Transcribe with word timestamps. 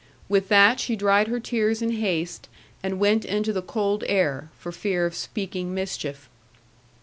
With 0.27 0.47
that, 0.47 0.79
she 0.79 0.95
dried 0.95 1.27
her 1.27 1.39
tears 1.39 1.79
in 1.79 1.91
haste 1.91 2.49
and 2.81 2.97
went 2.99 3.23
into 3.23 3.53
the 3.53 3.61
cold 3.61 4.03
air, 4.07 4.49
for 4.57 4.71
fear 4.71 5.05
of 5.05 5.13
speaking 5.13 5.75
mischief. 5.75 6.27